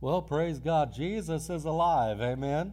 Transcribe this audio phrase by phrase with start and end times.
[0.00, 0.92] Well, praise God.
[0.92, 2.20] Jesus is alive.
[2.20, 2.72] Amen.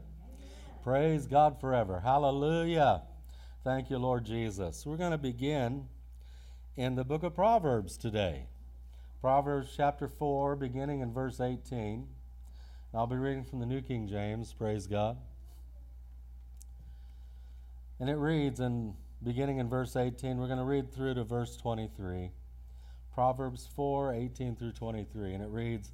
[0.84, 2.02] Praise God forever.
[2.02, 3.02] Hallelujah.
[3.64, 4.86] Thank you, Lord Jesus.
[4.86, 5.88] We're going to begin
[6.78, 8.46] in the book of Proverbs today.
[9.22, 12.08] Proverbs chapter 4, beginning in verse 18.
[12.94, 14.54] I'll be reading from the New King James.
[14.54, 15.18] Praise God.
[18.00, 21.58] And it reads, in beginning in verse 18, we're going to read through to verse
[21.58, 22.30] 23.
[23.16, 25.34] Proverbs 4, 18 through 23.
[25.34, 25.92] And it reads,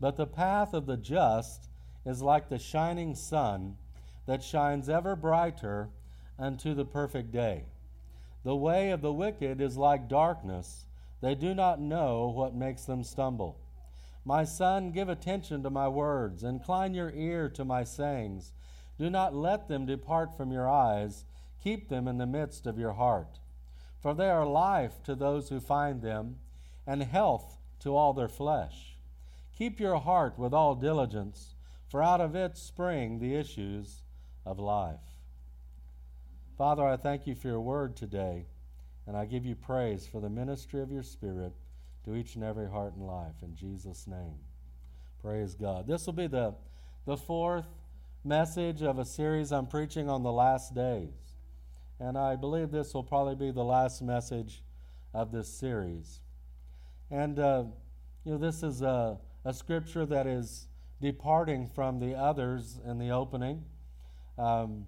[0.00, 1.68] But the path of the just
[2.06, 3.76] is like the shining sun
[4.26, 5.90] that shines ever brighter
[6.38, 7.64] unto the perfect day.
[8.42, 10.86] The way of the wicked is like darkness.
[11.20, 13.58] They do not know what makes them stumble.
[14.24, 16.44] My son, give attention to my words.
[16.44, 18.52] Incline your ear to my sayings.
[18.98, 21.24] Do not let them depart from your eyes.
[21.62, 23.38] Keep them in the midst of your heart.
[24.00, 26.36] For they are life to those who find them,
[26.86, 28.96] and health to all their flesh.
[29.60, 31.54] Keep your heart with all diligence,
[31.86, 34.00] for out of it spring the issues
[34.46, 34.96] of life.
[36.56, 38.46] Father, I thank you for your word today,
[39.06, 41.52] and I give you praise for the ministry of your Spirit
[42.06, 43.34] to each and every heart and life.
[43.42, 44.38] In Jesus' name.
[45.20, 45.86] Praise God.
[45.86, 46.54] This will be the,
[47.04, 47.68] the fourth
[48.24, 51.34] message of a series I'm preaching on the last days.
[51.98, 54.62] And I believe this will probably be the last message
[55.12, 56.20] of this series.
[57.10, 57.64] And, uh,
[58.24, 60.66] you know, this is a, a scripture that is
[61.00, 63.64] departing from the others in the opening.
[64.38, 64.86] Um,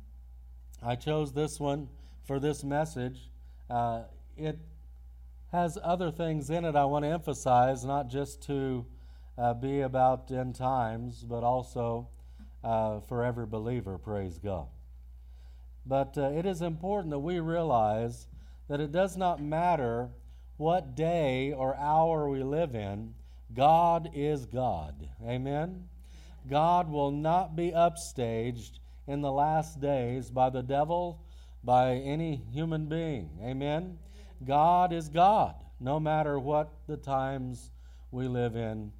[0.82, 1.88] I chose this one
[2.24, 3.30] for this message.
[3.70, 4.02] Uh,
[4.36, 4.58] it
[5.52, 8.86] has other things in it I want to emphasize, not just to
[9.38, 12.08] uh, be about end times, but also
[12.64, 14.66] uh, for every believer, praise God.
[15.84, 18.28] But uh, it is important that we realize
[18.68, 20.10] that it does not matter
[20.56, 23.14] what day or hour we live in,
[23.54, 25.08] God is God.
[25.24, 25.88] Amen?
[26.48, 31.20] God will not be upstaged in the last days by the devil,
[31.62, 33.30] by any human being.
[33.42, 33.98] Amen?
[34.44, 37.70] God is God, no matter what the times
[38.10, 38.92] we live in.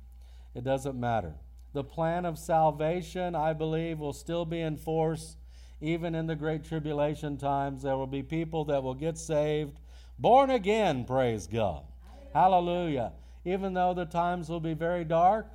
[0.54, 1.34] It doesn't matter.
[1.72, 5.36] The plan of salvation, I believe, will still be in force
[5.80, 7.82] even in the great tribulation times.
[7.82, 9.80] There will be people that will get saved,
[10.18, 11.82] born again, praise God.
[12.32, 13.12] Hallelujah.
[13.44, 15.46] Even though the times will be very dark,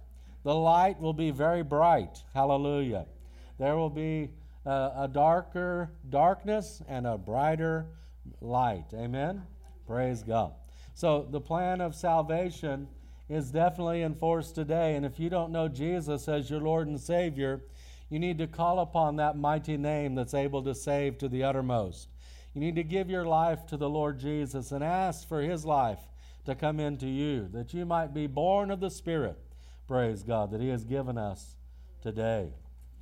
[0.43, 2.23] the light will be very bright.
[2.33, 3.05] Hallelujah.
[3.59, 4.31] There will be
[4.65, 7.85] uh, a darker darkness and a brighter
[8.41, 8.85] light.
[8.93, 9.43] Amen.
[9.85, 10.53] Praise God.
[10.93, 12.87] So the plan of salvation
[13.29, 14.95] is definitely enforced today.
[14.95, 17.61] And if you don't know Jesus as your Lord and Savior,
[18.09, 22.07] you need to call upon that mighty name that's able to save to the uttermost.
[22.53, 25.99] You need to give your life to the Lord Jesus and ask for His life
[26.47, 29.37] to come into you, that you might be born of the Spirit.
[29.87, 31.57] Praise God, that He has given us
[32.01, 32.53] today.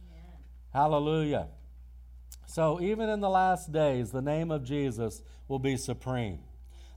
[0.09, 0.33] Amen.
[0.73, 1.47] Hallelujah.
[2.47, 6.39] So, even in the last days, the name of Jesus will be supreme.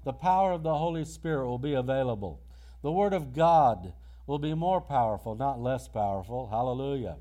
[0.05, 2.43] The power of the Holy Spirit will be available.
[2.83, 3.93] The Word of God
[4.27, 6.49] will be more powerful, not less powerful.
[6.49, 7.17] Hallelujah.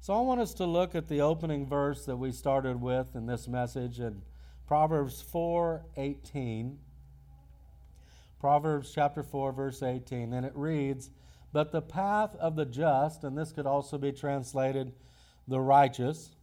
[0.00, 3.26] So I want us to look at the opening verse that we started with in
[3.26, 4.22] this message in
[4.66, 6.78] Proverbs 4:18.
[8.42, 11.12] Proverbs chapter 4 verse 18 and it reads,
[11.52, 14.94] "But the path of the just, and this could also be translated
[15.46, 16.34] the righteous,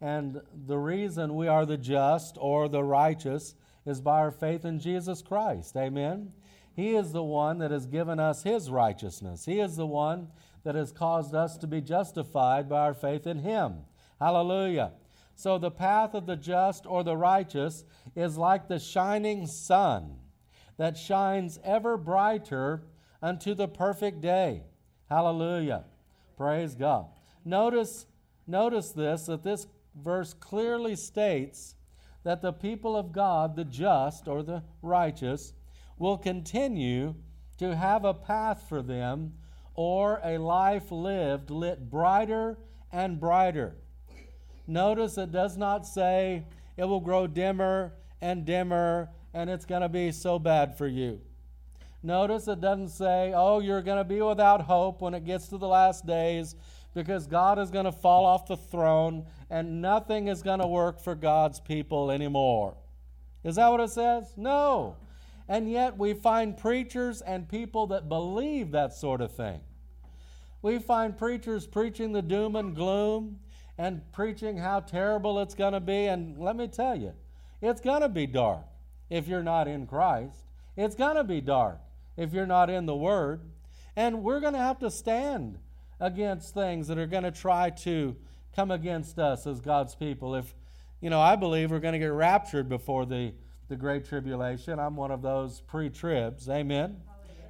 [0.00, 3.54] and the reason we are the just or the righteous
[3.84, 5.76] is by our faith in Jesus Christ.
[5.76, 6.32] Amen.
[6.72, 9.44] He is the one that has given us His righteousness.
[9.44, 10.28] He is the one
[10.64, 13.84] that has caused us to be justified by our faith in Him.
[14.18, 14.92] Hallelujah.
[15.34, 17.84] So the path of the just or the righteous
[18.16, 20.16] is like the shining sun
[20.82, 22.82] that shines ever brighter
[23.22, 24.64] unto the perfect day.
[25.08, 25.84] Hallelujah.
[26.36, 27.06] Praise God.
[27.44, 28.06] Notice,
[28.48, 31.76] notice this that this verse clearly states
[32.24, 35.52] that the people of God, the just or the righteous,
[35.98, 37.14] will continue
[37.58, 39.34] to have a path for them
[39.76, 42.58] or a life lived lit brighter
[42.90, 43.76] and brighter.
[44.66, 46.44] Notice it does not say
[46.76, 51.20] it will grow dimmer and dimmer and it's going to be so bad for you.
[52.02, 55.58] Notice it doesn't say, oh, you're going to be without hope when it gets to
[55.58, 56.56] the last days
[56.94, 61.00] because God is going to fall off the throne and nothing is going to work
[61.00, 62.76] for God's people anymore.
[63.44, 64.32] Is that what it says?
[64.36, 64.96] No.
[65.48, 69.60] And yet we find preachers and people that believe that sort of thing.
[70.60, 73.38] We find preachers preaching the doom and gloom
[73.78, 76.06] and preaching how terrible it's going to be.
[76.06, 77.12] And let me tell you,
[77.60, 78.64] it's going to be dark
[79.12, 80.46] if you're not in Christ.
[80.74, 81.78] It's going to be dark
[82.16, 83.42] if you're not in the Word.
[83.94, 85.58] And we're going to have to stand
[86.00, 88.16] against things that are going to try to
[88.56, 90.34] come against us as God's people.
[90.34, 90.54] If,
[91.02, 93.34] you know, I believe we're going to get raptured before the,
[93.68, 94.78] the Great Tribulation.
[94.78, 96.48] I'm one of those pre tribs.
[96.48, 96.96] Amen.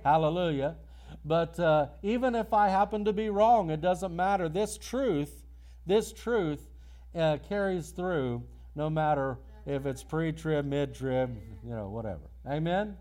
[0.03, 0.75] Hallelujah.
[0.75, 0.77] Hallelujah.
[1.25, 4.49] But uh, even if I happen to be wrong, it doesn't matter.
[4.49, 5.45] This truth,
[5.87, 6.69] this truth
[7.15, 8.43] uh, carries through
[8.75, 12.23] no matter if it's pre trib, mid trib, you know, whatever.
[12.49, 12.97] Amen?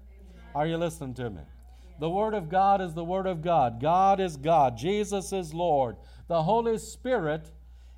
[0.53, 1.41] Are you listening to me?
[1.99, 3.79] The Word of God is the Word of God.
[3.79, 4.77] God is God.
[4.77, 5.97] Jesus is Lord.
[6.27, 7.51] The Holy Spirit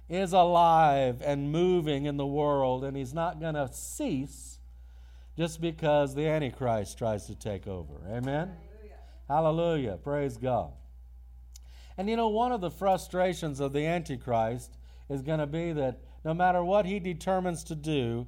[0.10, 4.60] is alive and moving in the world, and He's not going to cease
[5.38, 7.94] just because the Antichrist tries to take over.
[8.08, 8.52] Amen?
[9.28, 9.88] Hallelujah.
[9.88, 9.98] Hallelujah.
[10.04, 10.74] Praise God.
[11.98, 14.78] And you know, one of the frustrations of the Antichrist
[15.10, 18.28] is going to be that no matter what he determines to do,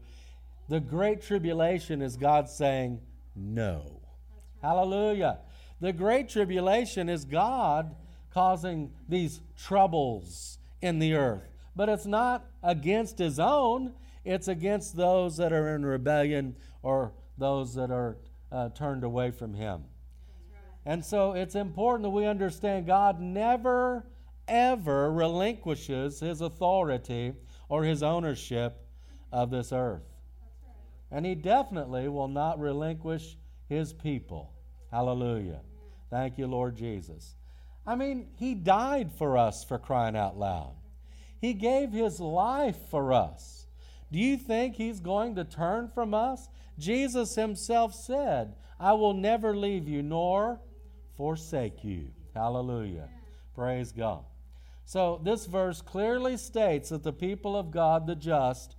[0.67, 2.99] the great tribulation is God saying,
[3.35, 4.01] no.
[4.61, 5.39] Hallelujah.
[5.79, 7.95] The great tribulation is God
[8.31, 11.49] causing these troubles in the earth.
[11.75, 17.75] But it's not against his own, it's against those that are in rebellion or those
[17.75, 18.17] that are
[18.51, 19.83] uh, turned away from him.
[20.85, 24.05] And so it's important that we understand God never,
[24.47, 27.33] ever relinquishes his authority
[27.69, 28.87] or his ownership
[29.31, 30.14] of this earth.
[31.15, 33.37] And he definitely will not relinquish
[33.69, 34.51] his people.
[34.91, 35.61] Hallelujah.
[36.09, 37.35] Thank you, Lord Jesus.
[37.87, 40.73] I mean, he died for us for crying out loud.
[41.39, 43.65] He gave his life for us.
[44.11, 46.49] Do you think he's going to turn from us?
[46.77, 50.59] Jesus himself said, I will never leave you nor
[51.15, 52.09] forsake you.
[52.33, 53.07] Hallelujah.
[53.55, 54.25] Praise God.
[54.83, 58.75] So, this verse clearly states that the people of God, the just,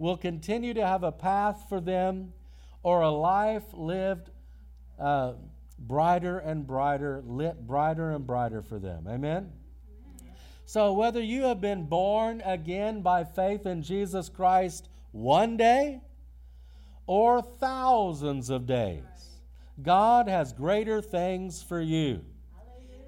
[0.00, 2.32] will continue to have a path for them
[2.82, 4.30] or a life lived
[4.98, 5.34] uh,
[5.78, 9.06] brighter and brighter, lit brighter and brighter for them.
[9.06, 9.52] Amen?
[10.64, 16.00] So, whether you have been born again by faith in Jesus Christ one day
[17.06, 19.02] or thousands of days,
[19.82, 22.24] God has greater things for you.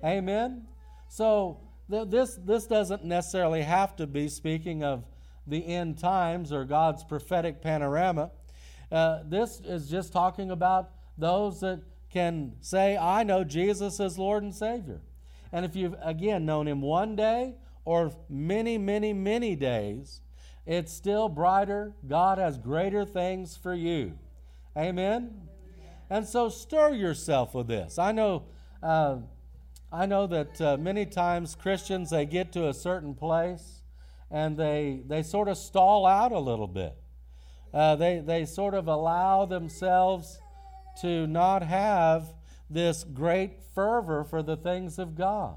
[0.04, 0.66] Amen?
[1.08, 1.60] So,
[1.90, 5.04] th- this, this doesn't necessarily have to be speaking of
[5.46, 8.30] the end times or God's prophetic panorama.
[8.90, 11.80] Uh, this is just talking about those that
[12.10, 15.00] can say, I know Jesus as Lord and Savior.
[15.52, 17.54] And if you've, again, known Him one day
[17.84, 20.20] or many, many, many days,
[20.66, 21.94] it's still brighter.
[22.06, 24.18] God has greater things for you.
[24.76, 25.48] Amen?
[26.08, 27.98] And so stir yourself with this.
[27.98, 28.44] I know,
[28.82, 29.16] uh,
[29.90, 33.81] I know that uh, many times Christians, they get to a certain place
[34.32, 36.96] and they, they sort of stall out a little bit.
[37.72, 40.40] Uh, they, they sort of allow themselves
[41.02, 42.32] to not have
[42.68, 45.56] this great fervor for the things of God.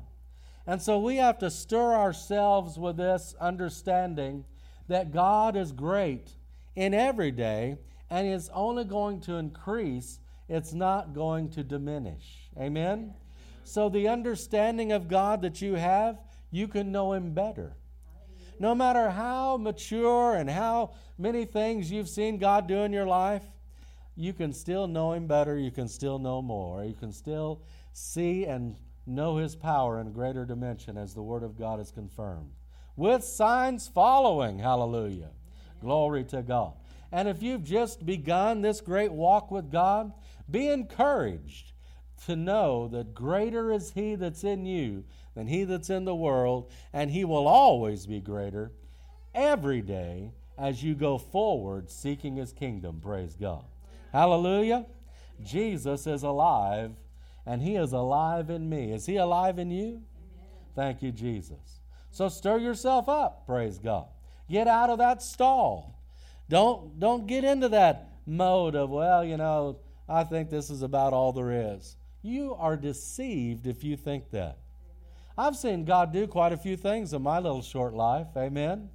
[0.68, 4.44] And so we have to stir ourselves with this understanding
[4.88, 6.32] that God is great
[6.76, 7.78] in every day
[8.10, 10.20] and is only going to increase,
[10.50, 12.50] it's not going to diminish.
[12.60, 13.14] Amen?
[13.64, 16.20] So the understanding of God that you have,
[16.52, 17.78] you can know Him better.
[18.60, 23.44] No matter how mature and how many things you've seen God do in your life,
[24.16, 25.58] you can still know Him better.
[25.58, 26.84] You can still know more.
[26.84, 31.44] You can still see and know His power in a greater dimension as the Word
[31.44, 32.52] of God is confirmed.
[32.96, 34.60] With signs following.
[34.60, 35.32] Hallelujah.
[35.82, 36.74] Glory to God.
[37.12, 40.14] And if you've just begun this great walk with God,
[40.50, 41.74] be encouraged
[42.26, 45.04] to know that greater is He that's in you
[45.36, 48.72] than He that's in the world, and He will always be greater
[49.34, 53.00] every day as you go forward seeking His kingdom.
[53.02, 53.66] Praise God.
[54.12, 54.86] Hallelujah.
[55.44, 56.92] Jesus is alive,
[57.46, 58.92] and He is alive in me.
[58.94, 60.02] Is He alive in you?
[60.76, 61.80] Thank you, Jesus.
[62.12, 64.08] So stir yourself up, praise God.
[64.50, 66.00] Get out of that stall.
[66.48, 71.14] Don't, don't get into that mode of, well, you know, I think this is about
[71.14, 71.98] all there is.
[72.26, 74.58] You are deceived if you think that.
[75.38, 78.90] I've seen God do quite a few things in my little short life, amen.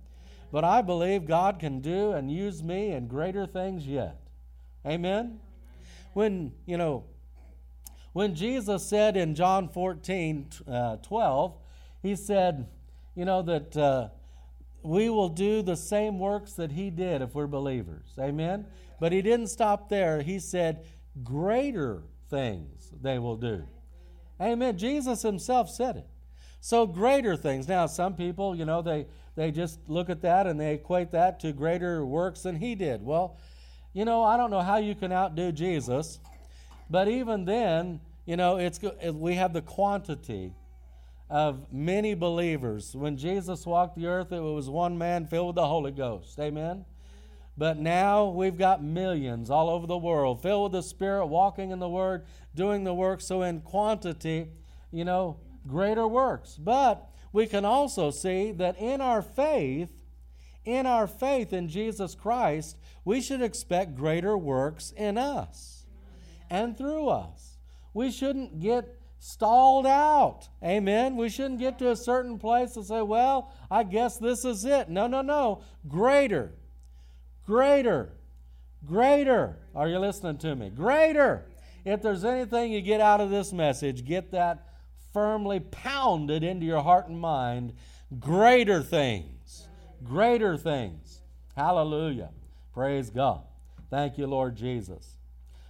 [0.51, 4.17] But I believe God can do and use me in greater things yet.
[4.85, 5.39] Amen?
[6.13, 7.05] When, you know,
[8.15, 11.57] when Jesus said in John 14, uh, 12,
[12.03, 12.67] he said,
[13.15, 14.09] you know, that uh,
[14.83, 18.09] we will do the same works that he did if we're believers.
[18.19, 18.67] Amen?
[18.99, 20.21] But he didn't stop there.
[20.21, 20.85] He said,
[21.23, 23.67] greater things they will do.
[24.41, 24.79] Amen.
[24.79, 26.07] Jesus himself said it.
[26.61, 27.69] So greater things.
[27.69, 31.41] Now, some people, you know, they, they just look at that and they equate that
[31.41, 33.03] to greater works than he did.
[33.03, 33.39] Well,
[33.93, 36.21] you know, I don't know how you can outdo Jesus,
[36.89, 38.79] but even then, you know, it's
[39.13, 40.53] we have the quantity
[41.29, 42.95] of many believers.
[42.95, 46.39] When Jesus walked the earth, it was one man filled with the Holy Ghost.
[46.39, 46.85] Amen.
[47.57, 51.79] But now we've got millions all over the world filled with the Spirit, walking in
[51.79, 53.21] the Word, doing the work.
[53.21, 54.49] So, in quantity,
[54.91, 56.57] you know, greater works.
[56.57, 59.91] But we can also see that in our faith,
[60.65, 65.87] in our faith in Jesus Christ, we should expect greater works in us
[66.49, 67.59] and through us.
[67.95, 70.49] We shouldn't get stalled out.
[70.65, 71.17] Amen.
[71.17, 74.89] We shouldn't get to a certain place and say, well, I guess this is it.
[74.89, 75.63] No, no, no.
[75.87, 76.53] Greater,
[77.51, 78.13] greater,
[78.87, 79.57] greater.
[79.75, 80.71] Are you listening to me?
[80.71, 81.47] Greater.
[81.85, 84.69] If there's anything you get out of this message, get that
[85.13, 87.73] firmly pounded into your heart and mind.
[88.21, 89.67] Greater things.
[90.05, 91.23] Greater things.
[91.57, 92.31] Hallelujah.
[92.73, 93.43] Praise God.
[93.91, 95.17] Thank you, Lord Jesus.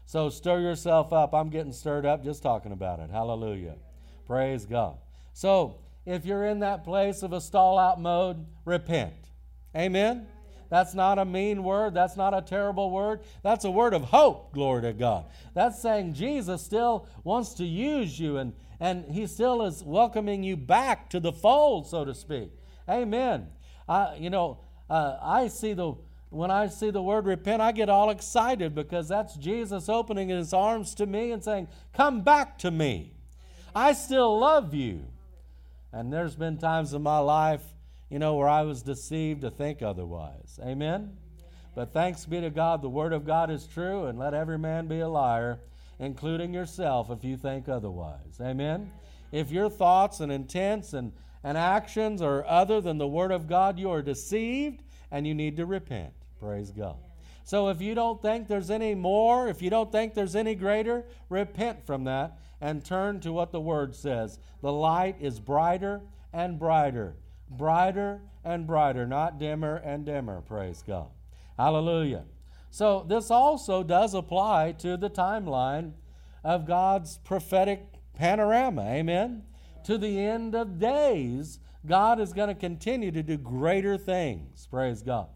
[0.04, 1.32] So stir yourself up.
[1.32, 3.08] I'm getting stirred up just talking about it.
[3.08, 3.76] Hallelujah.
[4.26, 4.98] Praise God.
[5.32, 9.14] So if you're in that place of a stall out mode, repent.
[9.74, 10.26] Amen.
[10.70, 11.94] That's not a mean word.
[11.94, 13.20] That's not a terrible word.
[13.42, 15.26] That's a word of hope, glory to God.
[15.52, 20.56] That's saying Jesus still wants to use you and, and he still is welcoming you
[20.56, 22.52] back to the fold, so to speak.
[22.88, 23.48] Amen.
[23.88, 24.58] I, you know,
[24.88, 25.94] uh, I see the
[26.30, 30.52] when I see the word repent, I get all excited because that's Jesus opening his
[30.52, 33.14] arms to me and saying, Come back to me.
[33.74, 35.02] I still love you.
[35.92, 37.62] And there's been times in my life,
[38.10, 40.58] you know, where I was deceived to think otherwise.
[40.62, 41.16] Amen?
[41.74, 44.88] But thanks be to God, the Word of God is true, and let every man
[44.88, 45.60] be a liar,
[45.98, 48.40] including yourself, if you think otherwise.
[48.40, 48.90] Amen?
[49.32, 51.12] If your thoughts and intents and,
[51.44, 55.56] and actions are other than the Word of God, you are deceived and you need
[55.56, 56.12] to repent.
[56.40, 56.96] Praise God.
[57.44, 61.04] So if you don't think there's any more, if you don't think there's any greater,
[61.28, 64.38] repent from that and turn to what the Word says.
[64.60, 66.02] The light is brighter
[66.32, 67.14] and brighter,
[67.50, 70.40] brighter and brighter, not dimmer and dimmer.
[70.40, 71.08] Praise God.
[71.58, 72.24] Hallelujah.
[72.70, 75.92] So this also does apply to the timeline
[76.44, 77.80] of God's prophetic
[78.14, 78.82] panorama.
[78.82, 79.42] Amen.
[79.84, 84.66] To the end of days, God is going to continue to do greater things.
[84.70, 85.28] Praise God.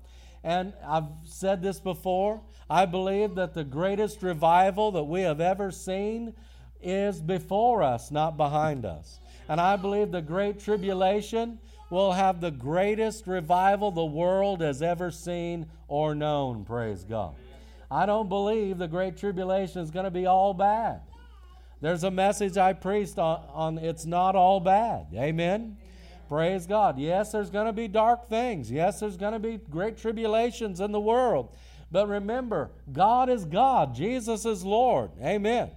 [0.43, 2.43] And I've said this before.
[2.69, 6.35] I believe that the greatest revival that we have ever seen
[6.83, 9.21] is before us, not behind us.
[9.49, 11.59] And I believe the Great Tribulation
[11.95, 16.65] will have the greatest revival the world has ever seen or known.
[16.65, 17.37] Praise God.
[17.89, 21.03] I don't believe the Great Tribulation is going to be all bad.
[21.81, 25.07] There's a message I preached on, on it's not all bad.
[25.15, 25.77] Amen.
[26.29, 26.99] Praise God.
[26.99, 28.71] Yes, there's going to be dark things.
[28.71, 31.55] Yes, there's going to be great tribulations in the world.
[31.93, 33.95] But remember, God is God.
[33.95, 35.11] Jesus is Lord.
[35.21, 35.37] Amen.
[35.37, 35.71] Amen.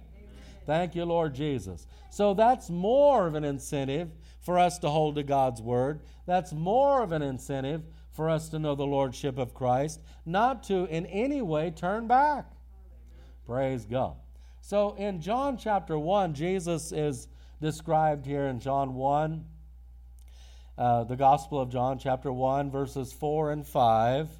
[0.66, 1.86] Thank you, Lord Jesus.
[2.10, 4.10] So that's more of an incentive
[4.48, 6.00] for us to hold to God's word.
[6.24, 10.86] That's more of an incentive for us to know the lordship of Christ, not to
[10.86, 12.46] in any way turn back.
[13.44, 14.14] Praise God.
[14.62, 17.28] So in John chapter 1, Jesus is
[17.60, 19.44] described here in John 1
[20.78, 24.30] uh, the Gospel of John, chapter 1, verses 4 and 5.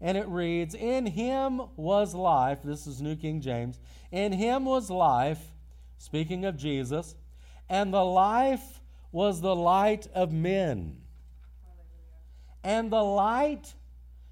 [0.00, 2.60] And it reads, In him was life.
[2.64, 3.78] This is New King James.
[4.10, 5.52] In him was life,
[5.98, 7.14] speaking of Jesus,
[7.68, 8.75] and the life
[9.16, 10.94] was the light of men.
[12.62, 13.72] And the light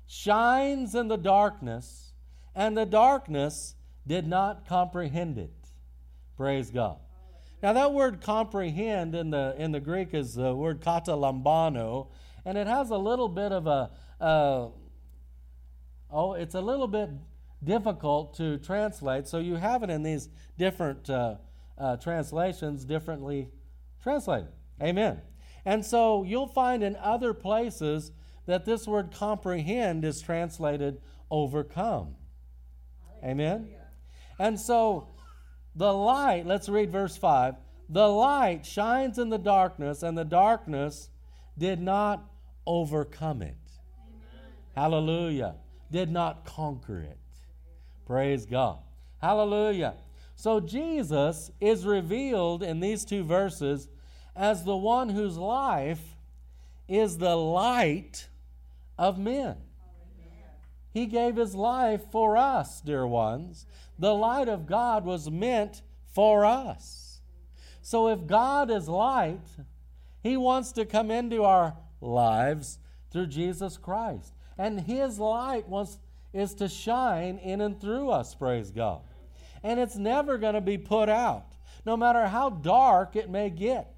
[0.07, 2.13] shines in the darkness,
[2.55, 3.77] and the darkness
[4.07, 5.55] did not comprehend it.
[6.37, 6.99] Praise God.
[7.63, 12.09] Now, that word comprehend in the, in the Greek is the word katalambano,
[12.45, 14.69] and it has a little bit of a, uh,
[16.11, 17.09] oh, it's a little bit
[17.65, 19.29] difficult to translate.
[19.29, 21.37] So you have it in these different uh,
[21.79, 23.49] uh, translations, differently
[24.03, 24.53] translated.
[24.83, 25.21] Amen.
[25.65, 28.13] And so you'll find in other places
[28.47, 31.01] that this word comprehend is translated
[31.31, 32.17] overcome.
[33.25, 33.69] Amen.
[34.39, 35.09] And so
[35.75, 37.55] the light, let's read verse 5.
[37.89, 41.11] The light shines in the darkness, and the darkness
[41.57, 42.25] did not
[42.67, 43.57] overcome it.
[44.07, 44.53] Amen.
[44.75, 45.57] Hallelujah.
[45.91, 47.19] Did not conquer it.
[48.07, 48.79] Praise God.
[49.21, 49.95] Hallelujah.
[50.35, 53.89] So Jesus is revealed in these two verses
[54.37, 56.17] as the one whose life
[56.89, 58.29] is the light
[58.99, 59.57] of men.
[60.93, 63.67] He gave his life for us, dear ones.
[63.99, 67.21] The light of God was meant for us.
[67.83, 69.47] So if God is light,
[70.23, 72.79] he wants to come into our lives
[73.11, 74.35] through Jesus Christ.
[74.57, 75.99] And his light wants
[76.33, 79.01] is to shine in and through us, praise God.
[79.63, 81.47] And it's never going to be put out,
[81.87, 83.94] no matter how dark it may get.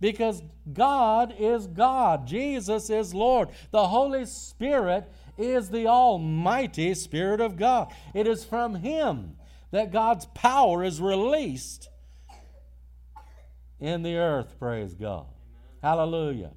[0.00, 2.26] Because God is God.
[2.26, 3.48] Jesus is Lord.
[3.70, 7.92] The Holy Spirit is the Almighty Spirit of God.
[8.14, 9.36] It is from Him
[9.70, 11.88] that God's power is released
[13.80, 15.26] in the earth, praise God.
[15.82, 16.52] Hallelujah.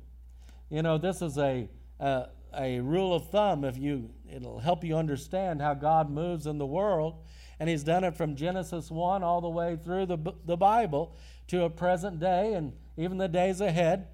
[0.69, 1.67] You know, this is a,
[1.99, 2.27] a,
[2.57, 6.65] a rule of thumb if you it'll help you understand how God moves in the
[6.65, 7.15] world.
[7.59, 11.15] And he's done it from Genesis 1 all the way through the, the Bible
[11.47, 14.07] to a present day and even the days ahead.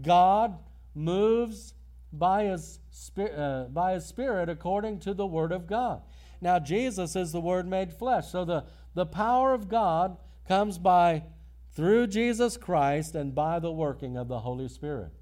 [0.00, 0.58] God
[0.94, 1.74] moves
[2.12, 2.80] by his,
[3.18, 6.02] uh, by his Spirit according to the Word of God.
[6.40, 8.30] Now, Jesus is the Word made flesh.
[8.30, 8.64] So the,
[8.94, 10.16] the power of God
[10.46, 11.24] comes by
[11.74, 15.12] through Jesus Christ and by the working of the Holy Spirit.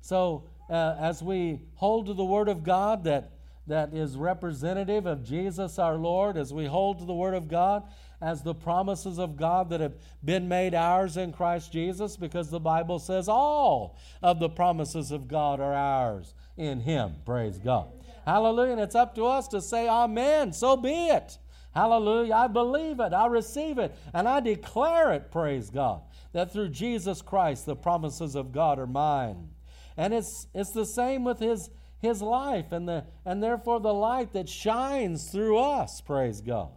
[0.00, 3.32] So, uh, as we hold to the Word of God that,
[3.66, 7.82] that is representative of Jesus our Lord, as we hold to the Word of God
[8.20, 9.94] as the promises of God that have
[10.24, 15.28] been made ours in Christ Jesus, because the Bible says all of the promises of
[15.28, 17.16] God are ours in Him.
[17.24, 17.88] Praise God.
[18.24, 18.72] Hallelujah.
[18.72, 20.52] And it's up to us to say, Amen.
[20.52, 21.38] So be it.
[21.74, 22.32] Hallelujah.
[22.32, 23.12] I believe it.
[23.12, 23.94] I receive it.
[24.14, 26.00] And I declare it, praise God,
[26.32, 29.50] that through Jesus Christ the promises of God are mine.
[29.98, 34.32] And it's, it's the same with his, his life and, the, and therefore the light
[34.32, 36.70] that shines through us, praise God.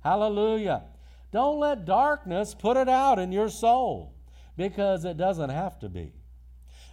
[0.00, 0.84] Hallelujah.
[1.32, 4.14] Don't let darkness put it out in your soul
[4.56, 6.12] because it doesn't have to be.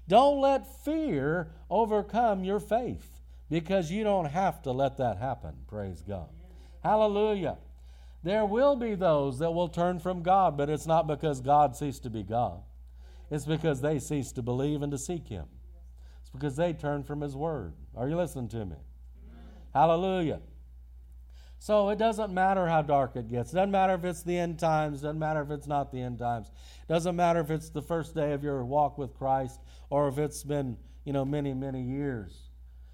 [0.08, 5.53] Don't let fear overcome your faith because you don't have to let that happen.
[5.67, 6.29] Praise God.
[6.84, 7.58] Hallelujah.
[8.24, 12.03] There will be those that will turn from God, but it's not because God ceased
[12.03, 12.62] to be God.
[13.29, 15.46] It's because they cease to believe and to seek Him.
[16.36, 17.74] Because they turn from His Word.
[17.96, 18.75] Are you listening to me?
[19.74, 20.39] Hallelujah.
[21.60, 23.51] So it doesn't matter how dark it gets.
[23.51, 25.00] It doesn't matter if it's the end times.
[25.00, 26.51] It doesn't matter if it's not the end times.
[26.88, 30.18] It doesn't matter if it's the first day of your walk with Christ or if
[30.18, 32.38] it's been, you know, many, many years.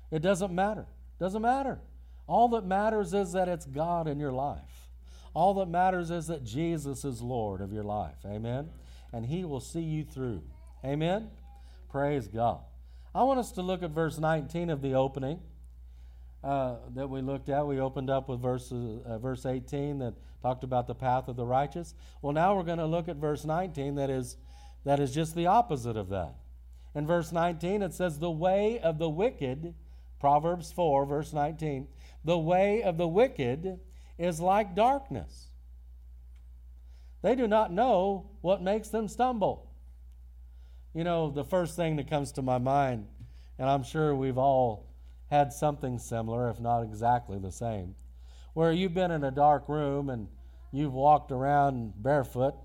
[0.09, 0.85] It doesn't matter.
[1.19, 1.79] It Doesn't matter.
[2.27, 4.89] All that matters is that it's God in your life.
[5.33, 8.17] All that matters is that Jesus is Lord of your life.
[8.25, 8.69] Amen.
[9.11, 10.43] And He will see you through.
[10.83, 11.29] Amen.
[11.89, 12.61] Praise God.
[13.13, 15.39] I want us to look at verse 19 of the opening
[16.43, 17.67] uh, that we looked at.
[17.67, 21.45] We opened up with verse, uh, verse 18 that talked about the path of the
[21.45, 21.93] righteous.
[22.21, 24.37] Well, now we're going to look at verse 19 that is,
[24.85, 26.35] that is just the opposite of that.
[26.95, 29.73] In verse 19, it says, The way of the wicked
[30.21, 31.87] Proverbs 4, verse 19.
[32.23, 33.79] The way of the wicked
[34.19, 35.47] is like darkness.
[37.23, 39.70] They do not know what makes them stumble.
[40.93, 43.07] You know, the first thing that comes to my mind,
[43.57, 44.93] and I'm sure we've all
[45.29, 47.95] had something similar, if not exactly the same,
[48.53, 50.27] where you've been in a dark room and
[50.73, 52.55] you've walked around barefoot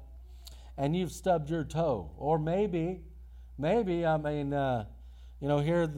[0.77, 2.11] and you've stubbed your toe.
[2.19, 3.03] Or maybe,
[3.59, 4.87] maybe, I mean, uh,
[5.41, 5.89] you know, here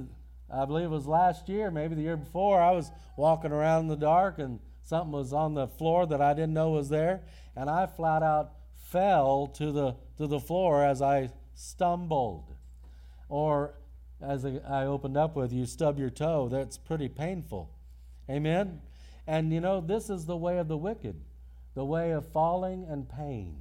[0.55, 3.89] I believe it was last year, maybe the year before, I was walking around in
[3.89, 7.23] the dark and something was on the floor that I didn't know was there,
[7.57, 12.55] and I flat out fell to the to the floor as I stumbled.
[13.29, 13.75] Or
[14.23, 16.49] as I opened up with you, stub your toe.
[16.49, 17.71] That's pretty painful.
[18.31, 18.81] Amen.
[19.27, 21.21] And you know, this is the way of the wicked,
[21.75, 23.57] the way of falling and pain.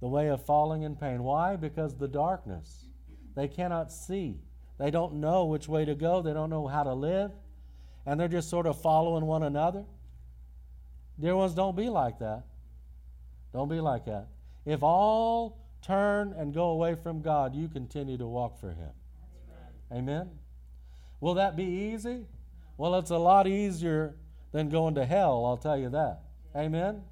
[0.00, 1.22] The way of falling and pain.
[1.22, 1.56] Why?
[1.56, 2.86] Because the darkness.
[3.34, 4.40] They cannot see.
[4.78, 7.32] They don't know which way to go, they don't know how to live,
[8.06, 9.84] and they're just sort of following one another.
[11.20, 12.44] Dear ones, don't be like that.
[13.52, 14.28] Don't be like that.
[14.64, 18.90] If all turn and go away from God, you continue to walk for Him.
[19.92, 20.30] Amen?
[21.20, 22.26] Will that be easy?
[22.76, 24.16] Well, it's a lot easier
[24.52, 26.20] than going to hell, I'll tell you that.
[26.56, 27.02] Amen?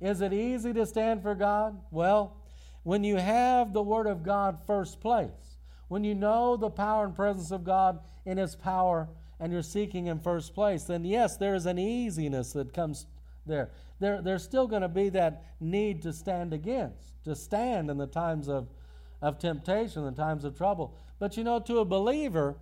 [0.00, 1.80] Is it easy to stand for God?
[1.90, 2.36] Well,
[2.82, 7.14] when you have the Word of God first place, when you know the power and
[7.14, 9.08] presence of God in His power
[9.40, 13.06] and you're seeking in first place, then yes, there is an easiness that comes
[13.46, 13.70] there.
[14.00, 18.06] there there's still going to be that need to stand against, to stand in the
[18.06, 18.68] times of,
[19.22, 20.96] of temptation, the times of trouble.
[21.18, 22.56] But you know, to a believer,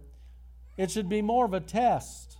[0.76, 2.38] it should be more of a test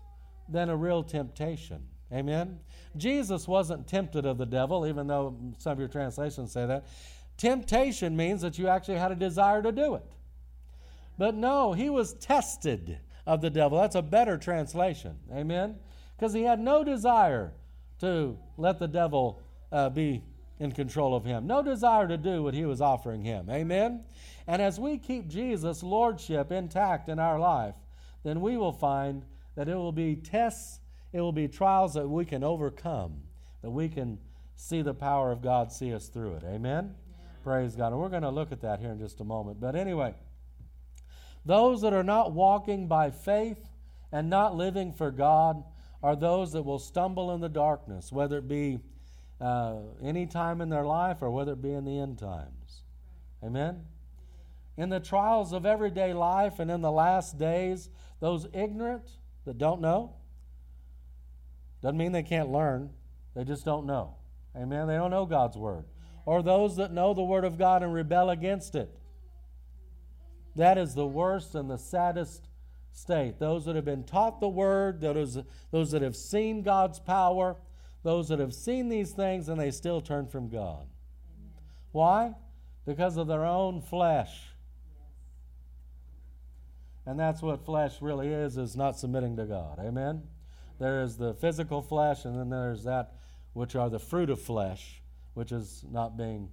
[0.49, 1.87] than a real temptation.
[2.13, 2.61] Amen?
[2.97, 6.87] Jesus wasn't tempted of the devil, even though some of your translations say that.
[7.37, 10.05] Temptation means that you actually had a desire to do it.
[11.19, 13.79] But no, he was tested of the devil.
[13.79, 15.17] That's a better translation.
[15.33, 15.77] Amen?
[16.17, 17.53] Because he had no desire
[18.01, 20.23] to let the devil uh, be
[20.59, 23.51] in control of him, no desire to do what he was offering him.
[23.51, 24.05] Amen?
[24.47, 27.75] And as we keep Jesus' lordship intact in our life,
[28.23, 29.25] then we will find
[29.57, 30.81] that it will be tests,
[31.13, 33.23] it will be trials that we can overcome,
[33.63, 34.19] that we can
[34.57, 36.45] see the power of God see us through it.
[36.45, 36.95] Amen?
[37.43, 37.89] Praise God.
[37.89, 39.61] And we're going to look at that here in just a moment.
[39.61, 40.15] But anyway,
[41.45, 43.69] those that are not walking by faith
[44.11, 45.63] and not living for God
[46.05, 48.79] are those that will stumble in the darkness, whether it be
[49.41, 52.83] uh, any time in their life or whether it be in the end times.
[53.43, 53.87] Amen?
[54.77, 57.89] In the trials of everyday life and in the last days,
[58.21, 59.13] those ignorant
[59.47, 60.13] that don't know,
[61.81, 62.91] doesn't mean they can't learn,
[63.35, 64.17] they just don't know.
[64.55, 64.87] Amen?
[64.87, 65.87] They don't know God's Word.
[66.27, 68.91] Or those that know the Word of God and rebel against it.
[70.55, 72.47] That is the worst and the saddest
[72.95, 73.39] state.
[73.39, 75.39] Those that have been taught the Word, those,
[75.71, 77.57] those that have seen God's power,
[78.03, 80.87] those that have seen these things and they still turn from God.
[81.93, 82.35] Why?
[82.87, 84.49] Because of their own flesh.
[87.07, 89.79] And that's what flesh really is, is not submitting to God.
[89.79, 90.23] Amen?
[90.79, 93.15] There is the physical flesh, and then there's that
[93.53, 95.03] which are the fruit of flesh,
[95.35, 96.49] which is not being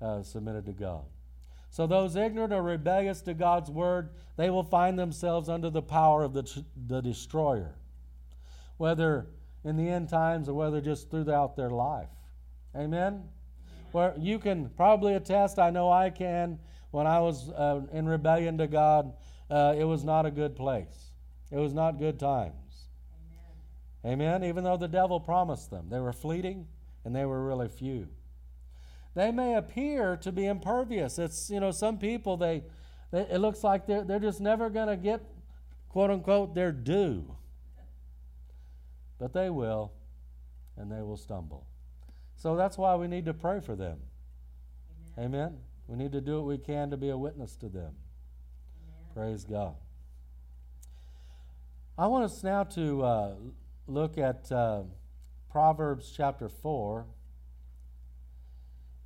[0.00, 1.04] uh, submitted to God.
[1.70, 6.24] So those ignorant or rebellious to God's word, they will find themselves under the power
[6.24, 7.76] of the, the destroyer,
[8.76, 9.28] whether
[9.64, 12.08] in the end times or whether just throughout their life.
[12.76, 13.22] Amen?
[13.92, 16.58] Where you can probably attest, I know I can,
[16.90, 19.12] when I was uh, in rebellion to God,
[19.48, 21.12] uh, it was not a good place.
[21.52, 22.86] It was not good times.
[24.04, 24.20] Amen.
[24.20, 24.44] Amen.
[24.44, 26.66] Even though the devil promised them, they were fleeting
[27.04, 28.08] and they were really few.
[29.14, 31.18] They may appear to be impervious.
[31.18, 32.62] It's, you know, some people, they,
[33.10, 35.20] they it looks like they're, they're just never going to get,
[35.88, 37.34] quote unquote, their due.
[39.18, 39.92] But they will,
[40.76, 41.66] and they will stumble.
[42.36, 43.98] So that's why we need to pray for them.
[45.18, 45.34] Amen.
[45.34, 45.58] Amen.
[45.88, 47.92] We need to do what we can to be a witness to them.
[47.92, 49.12] Amen.
[49.12, 49.74] Praise God.
[51.98, 53.34] I want us now to uh,
[53.86, 54.84] look at uh,
[55.50, 57.04] Proverbs chapter 4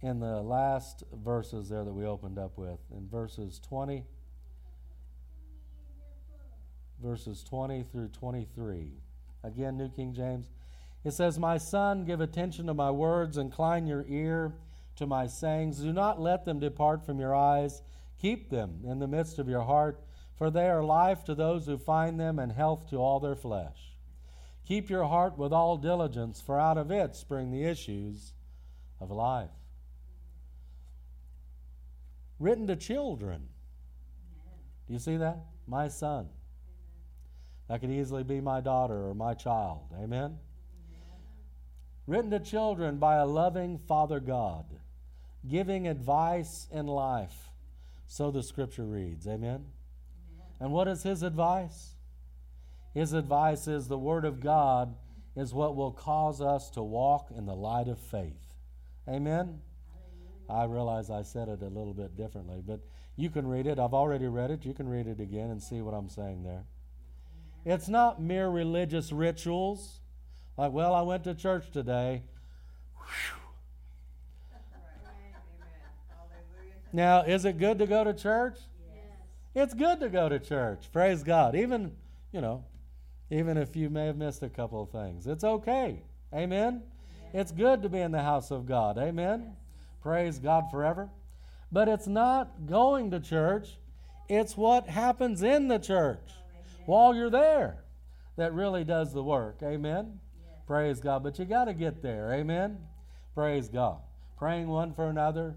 [0.05, 4.05] in the last verses there that we opened up with, in verses 20,
[7.03, 8.93] verses 20 through 23.
[9.43, 10.51] Again, New King James.
[11.05, 14.53] It says, My son, give attention to my words, incline your ear
[14.97, 15.79] to my sayings.
[15.79, 17.81] Do not let them depart from your eyes.
[18.21, 20.05] Keep them in the midst of your heart,
[20.37, 23.97] for they are life to those who find them and health to all their flesh.
[24.67, 28.35] Keep your heart with all diligence, for out of it spring the issues
[29.01, 29.49] of life.
[32.39, 33.49] Written to children.
[34.87, 35.39] Do you see that?
[35.67, 36.29] My son.
[37.69, 39.81] That could easily be my daughter or my child.
[39.99, 40.39] Amen?
[42.07, 44.67] Written to children by a loving Father God,
[45.49, 47.51] giving advice in life.
[48.07, 49.27] So the scripture reads.
[49.27, 49.65] Amen?
[50.61, 51.95] And what is his advice?
[52.93, 54.95] His advice is the Word of God
[55.35, 58.55] is what will cause us to walk in the light of faith.
[59.09, 59.61] Amen?
[60.49, 62.81] I realize I said it a little bit differently, but
[63.17, 63.79] you can read it.
[63.79, 64.65] I've already read it.
[64.65, 66.65] You can read it again and see what I'm saying there.
[67.65, 70.01] It's not mere religious rituals,
[70.57, 72.23] like, well, I went to church today.
[76.93, 78.57] Now, is it good to go to church?
[78.87, 79.65] Yes.
[79.65, 80.93] It's good to go to church.
[80.93, 81.57] Praise God.
[81.57, 81.97] Even,
[82.31, 82.65] you know,
[83.31, 85.27] even if you may have missed a couple of things.
[85.27, 86.03] It's okay.
[86.33, 86.83] Amen.
[87.33, 88.97] It's good to be in the house of God.
[88.97, 89.57] Amen.
[90.05, 91.09] Praise God forever.
[91.73, 93.79] But it's not going to church,
[94.29, 96.31] it's what happens in the church
[96.85, 97.83] while you're there
[98.37, 99.61] that really does the work.
[99.63, 100.21] Amen?
[100.45, 100.59] Yes.
[100.67, 101.23] Praise God.
[101.23, 102.35] But you got to get there.
[102.35, 102.79] Amen?
[103.35, 103.97] Praise God.
[104.37, 105.57] Praying one for another,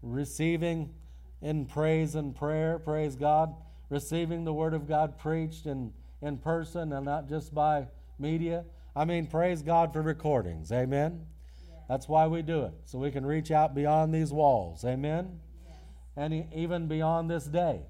[0.00, 0.94] receiving
[1.42, 3.54] in praise and prayer, praise God,
[3.90, 7.86] receiving the Word of God preached in, in person and not just by
[8.18, 8.64] media.
[8.96, 10.72] I mean, praise God for recordings.
[10.72, 11.26] Amen?
[11.88, 14.84] That's why we do it, so we can reach out beyond these walls.
[14.84, 15.40] Amen?
[15.66, 15.76] Yes.
[16.16, 17.80] And even beyond this day.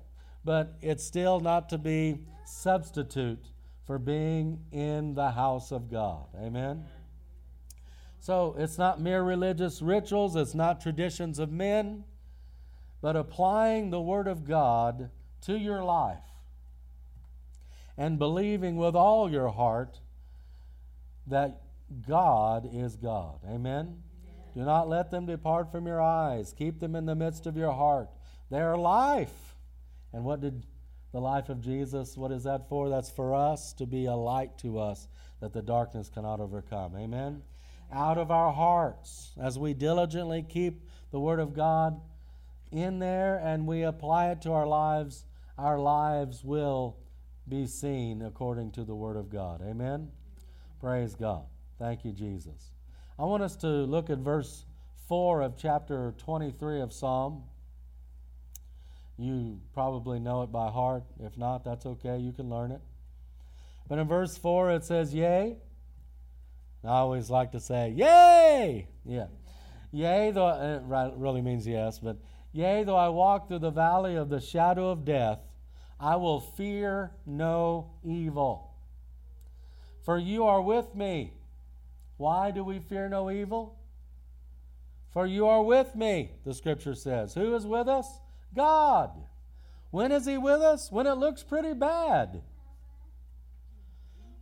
[0.45, 3.45] But it's still not to be substitute
[3.85, 6.27] for being in the house of God.
[6.41, 6.85] Amen?
[8.21, 12.05] So it's not mere religious rituals, it's not traditions of men,
[13.01, 15.11] but applying the Word of God
[15.43, 16.19] to your life
[17.97, 20.01] and believing with all your heart
[21.27, 21.63] that
[22.07, 23.41] God is God.
[23.49, 24.03] Amen?
[24.55, 26.55] Do not let them depart from your eyes.
[26.57, 28.09] Keep them in the midst of your heart.
[28.51, 29.57] They are life.
[30.13, 30.65] And what did
[31.13, 32.89] the life of Jesus, what is that for?
[32.89, 35.09] That's for us to be a light to us
[35.41, 36.97] that the darkness cannot overcome.
[36.97, 37.43] Amen?
[37.93, 42.01] Out of our hearts, as we diligently keep the Word of God
[42.71, 45.25] in there and we apply it to our lives,
[45.57, 46.99] our lives will
[47.49, 49.63] be seen according to the Word of God.
[49.63, 50.11] Amen?
[50.81, 51.45] Praise God.
[51.79, 52.73] Thank you, Jesus.
[53.19, 54.65] I want us to look at verse
[55.09, 57.45] 4 of chapter 23 of Psalm.
[59.17, 61.05] You probably know it by heart.
[61.21, 62.19] If not, that's okay.
[62.19, 62.81] You can learn it.
[63.89, 65.57] But in verse 4, it says, Yea.
[66.85, 68.89] I always like to say, Yay!
[69.05, 69.27] Yeah.
[69.91, 72.19] Yea, though uh, it really means yes, but
[72.53, 75.41] yea, though I walk through the valley of the shadow of death,
[75.99, 78.75] I will fear no evil.
[80.05, 81.33] For you are with me.
[82.19, 83.79] Why do we fear no evil?
[85.13, 87.33] For you are with me, the scripture says.
[87.35, 88.07] Who is with us?
[88.55, 89.11] God.
[89.91, 90.93] When is He with us?
[90.93, 92.43] When it looks pretty bad.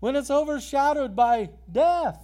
[0.01, 2.21] When it's overshadowed by death.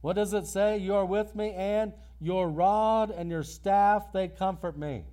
[0.00, 0.78] What does it say?
[0.78, 5.04] You are with me, and your rod and your staff, they comfort me.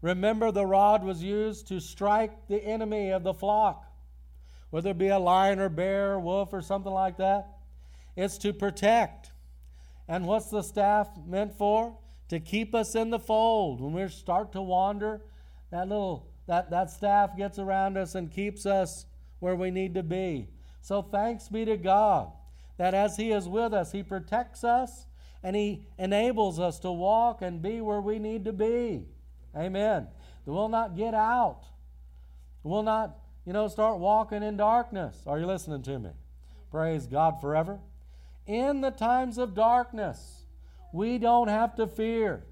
[0.00, 3.86] Remember, the rod was used to strike the enemy of the flock,
[4.70, 7.48] whether it be a lion or bear or wolf or something like that.
[8.16, 9.30] It's to protect.
[10.08, 11.96] And what's the staff meant for?
[12.28, 13.80] To keep us in the fold.
[13.80, 15.22] When we start to wander,
[15.70, 19.06] that little that, that staff gets around us and keeps us
[19.38, 20.48] where we need to be.
[20.82, 22.32] So thanks be to God
[22.76, 25.06] that as He is with us, He protects us
[25.42, 29.06] and He enables us to walk and be where we need to be.
[29.56, 30.08] Amen.
[30.44, 31.62] We'll not get out.
[32.62, 35.16] We'll not, you know, start walking in darkness.
[35.26, 36.10] Are you listening to me?
[36.70, 37.80] Praise God forever
[38.46, 40.44] in the times of darkness.
[40.92, 42.44] We don't have to fear.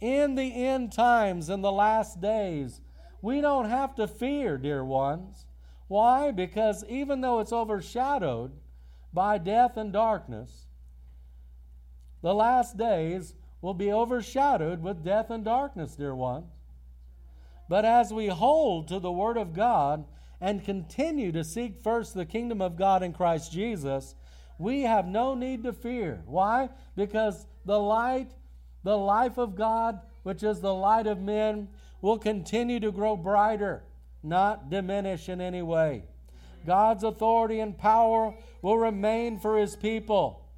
[0.00, 2.80] In the end times, in the last days,
[3.22, 5.46] we don't have to fear, dear ones.
[5.88, 6.30] Why?
[6.30, 8.52] Because even though it's overshadowed
[9.12, 10.66] by death and darkness,
[12.20, 16.52] the last days will be overshadowed with death and darkness, dear ones.
[17.68, 20.04] But as we hold to the Word of God
[20.40, 24.14] and continue to seek first the kingdom of God in Christ Jesus,
[24.58, 26.22] we have no need to fear.
[26.26, 26.68] Why?
[26.96, 28.30] Because the light,
[28.82, 31.68] the life of God, which is the light of men,
[32.00, 33.82] will continue to grow brighter,
[34.22, 36.04] not diminish in any way.
[36.66, 40.48] God's authority and power will remain for his people.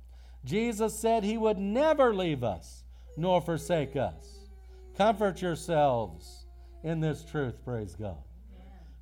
[0.44, 2.85] Jesus said he would never leave us
[3.16, 4.48] nor forsake us.
[4.96, 6.46] Comfort yourselves
[6.85, 8.22] in this truth, praise God.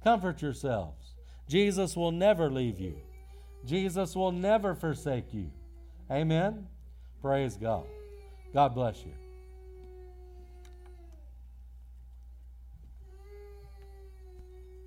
[0.03, 1.15] Comfort yourselves.
[1.49, 2.97] Jesus will never leave you.
[3.65, 5.51] Jesus will never forsake you.
[6.11, 6.67] Amen.
[7.23, 7.87] Praise God.
[8.53, 9.13] God bless you.